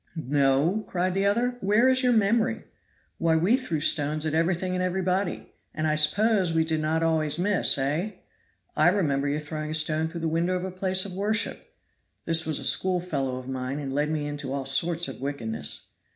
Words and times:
"No?" 0.15 0.83
cried 0.87 1.13
the 1.13 1.27
other, 1.27 1.57
"where 1.61 1.87
is 1.87 2.01
your 2.01 2.11
memory? 2.11 2.63
Why, 3.19 3.35
we 3.35 3.55
threw 3.55 3.79
stones 3.79 4.25
at 4.25 4.33
everything 4.33 4.73
and 4.73 4.81
everybody, 4.81 5.53
and 5.75 5.85
I 5.85 5.93
suppose 5.93 6.51
we 6.51 6.65
did 6.65 6.79
not 6.81 7.03
always 7.03 7.37
miss, 7.37 7.77
eh? 7.77 8.13
I 8.75 8.87
remember 8.87 9.27
your 9.27 9.39
throwing 9.39 9.69
a 9.69 9.75
stone 9.75 10.07
through 10.07 10.21
the 10.21 10.27
window 10.27 10.55
of 10.55 10.63
a 10.63 10.71
place 10.71 11.05
of 11.05 11.13
worship 11.13 11.75
(this 12.25 12.47
was 12.47 12.57
a 12.57 12.63
school 12.63 12.99
fellow 12.99 13.35
of 13.35 13.47
mine, 13.47 13.77
and 13.77 13.93
led 13.93 14.09
me 14.09 14.25
into 14.25 14.51
all 14.51 14.65
sorts 14.65 15.07
of 15.07 15.21
wickedness). 15.21 15.89